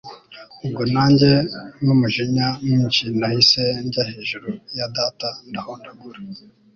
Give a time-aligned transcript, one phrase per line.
[0.65, 1.31] ubwo nanjye
[1.83, 6.19] numujinya mwinshi, nahise njya hejuru ya data ndahondagura